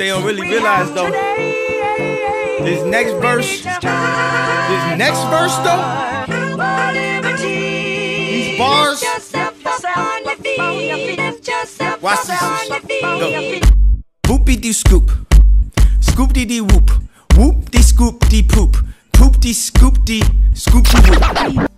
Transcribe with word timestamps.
they 0.00 0.08
don't 0.08 0.24
really 0.24 0.40
realize 0.40 0.90
though, 0.92 1.10
this 2.64 2.82
next 2.84 3.12
verse, 3.20 3.62
this 3.62 4.84
next 4.96 5.20
verse 5.28 5.54
though, 5.58 5.84
these 7.36 8.58
bars. 8.58 9.04
Watch 12.00 12.26
this. 12.26 12.40
Boopy 14.24 14.58
dee 14.58 14.72
scoop, 14.72 15.10
scoop 16.00 16.32
dee 16.32 16.46
dee 16.46 16.62
whoop, 16.62 16.90
whoop 17.36 17.70
dee 17.70 17.82
scoop 17.82 18.26
dee 18.30 18.42
poop, 18.42 18.78
poop 19.12 19.38
dee 19.38 19.52
scoop 19.52 20.02
dee 20.06 20.22
scoop 20.54 20.84
dee 20.84 21.10
whoop. 21.10 21.69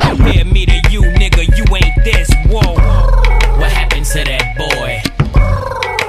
Compare 0.00 0.44
me 0.44 0.66
to 0.66 0.80
you, 0.90 1.02
nigga. 1.02 1.44
You 1.56 1.64
ain't 1.76 2.04
this. 2.04 2.30
Whoa. 2.46 2.74
What 3.58 3.70
happened 3.70 4.06
to 4.06 4.24
that 4.24 4.56
boy? 4.56 5.02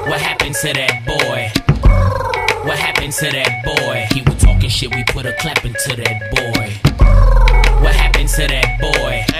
What 0.10 0.22
happened 0.22 0.56
to 0.56 0.74
that 0.74 1.06
boy? 1.06 1.52
What 2.68 2.78
happened 2.80 3.14
to 3.14 3.26
that 3.32 3.64
boy? 3.64 4.08
He 4.14 4.22
was 4.22 4.36
talking 4.42 4.70
shit, 4.70 4.94
we 4.94 5.04
put 5.06 5.26
a 5.26 5.34
clap 5.34 5.64
into 5.66 5.96
that 5.96 6.32
boy. 6.32 6.68
What 7.84 7.94
happened 7.96 8.30
to 8.30 8.48
that 8.48 8.80
boy? 8.82 9.35